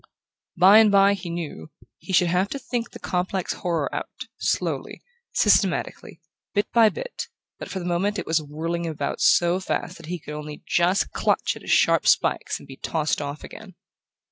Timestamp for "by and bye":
0.57-1.13